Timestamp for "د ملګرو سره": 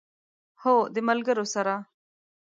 0.93-1.73